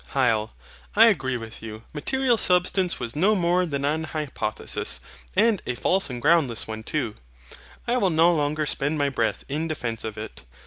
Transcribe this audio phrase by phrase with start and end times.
[0.15, 0.49] HYL.
[0.95, 1.83] I agree with you.
[1.93, 4.99] MATERIAL SUBSTANCE was no more than an hypothesis;
[5.35, 7.13] and a false and groundless one too.
[7.87, 10.41] I will no longer spend my breath in defence of it.